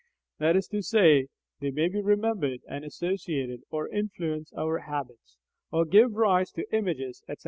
[0.39, 1.27] That is to say,
[1.59, 5.37] they may be remembered and associated or influence our habits,
[5.71, 7.35] or give rise to images, etc.